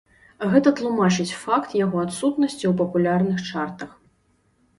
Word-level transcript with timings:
Гэта 0.51 0.71
тлумачыць 0.77 1.37
факт 1.41 1.75
яго 1.85 1.97
адсутнасці 2.05 2.61
ў 2.61 2.73
папулярных 2.81 3.37
чартах. 3.53 3.95